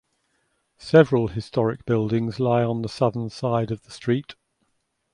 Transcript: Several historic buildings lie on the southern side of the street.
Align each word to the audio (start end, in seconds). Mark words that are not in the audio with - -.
Several 0.79 1.27
historic 1.27 1.85
buildings 1.85 2.39
lie 2.39 2.63
on 2.63 2.81
the 2.81 2.89
southern 2.89 3.29
side 3.29 3.69
of 3.69 3.83
the 3.83 3.91
street. 3.91 4.33